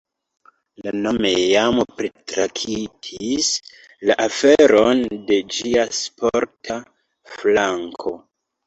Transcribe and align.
Li 0.85 0.93
nome 1.01 1.31
jam 1.35 1.81
pritraktis 1.99 3.51
la 4.11 4.17
aferon 4.27 5.07
de 5.31 5.41
ĝia 5.59 5.87
sporta 6.03 6.81
flanko. 7.37 8.21